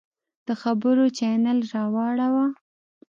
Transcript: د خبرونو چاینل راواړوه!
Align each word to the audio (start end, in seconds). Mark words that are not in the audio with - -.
د 0.47 0.49
خبرونو 0.61 1.05
چاینل 1.17 1.59
راواړوه! 1.73 2.45